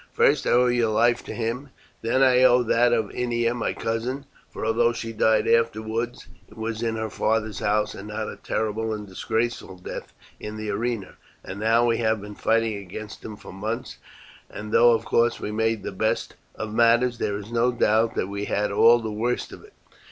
[0.13, 1.69] First I owe your life to him,
[2.01, 6.81] then I owe that of Ennia, my cousin; for although she died afterwards, it was
[6.81, 11.17] in her father's house, and not a terrible and disgraceful death in the arena.
[11.45, 13.99] And now we have been fighting against him for months,
[14.49, 18.25] and though of course we made the best of matters, there is no doubt that
[18.25, 19.73] we had all the worst of it.